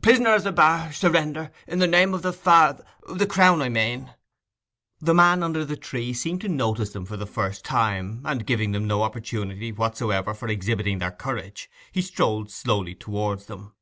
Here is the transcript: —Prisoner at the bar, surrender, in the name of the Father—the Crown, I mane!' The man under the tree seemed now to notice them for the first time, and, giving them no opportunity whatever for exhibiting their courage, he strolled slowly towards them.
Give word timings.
—Prisoner 0.00 0.30
at 0.30 0.44
the 0.44 0.52
bar, 0.52 0.92
surrender, 0.92 1.50
in 1.66 1.80
the 1.80 1.88
name 1.88 2.14
of 2.14 2.22
the 2.22 2.32
Father—the 2.32 3.26
Crown, 3.26 3.60
I 3.60 3.68
mane!' 3.68 4.14
The 5.00 5.12
man 5.12 5.42
under 5.42 5.64
the 5.64 5.76
tree 5.76 6.12
seemed 6.12 6.44
now 6.44 6.46
to 6.46 6.54
notice 6.54 6.92
them 6.92 7.04
for 7.04 7.16
the 7.16 7.26
first 7.26 7.64
time, 7.64 8.22
and, 8.24 8.46
giving 8.46 8.70
them 8.70 8.86
no 8.86 9.02
opportunity 9.02 9.72
whatever 9.72 10.34
for 10.34 10.46
exhibiting 10.46 11.00
their 11.00 11.10
courage, 11.10 11.68
he 11.90 12.00
strolled 12.00 12.52
slowly 12.52 12.94
towards 12.94 13.46
them. 13.46 13.74